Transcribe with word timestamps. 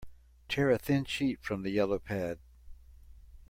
Tear 0.49 0.71
a 0.71 0.79
thin 0.79 1.05
sheet 1.05 1.43
from 1.43 1.61
the 1.61 1.69
yellow 1.69 1.99
pad. 1.99 2.39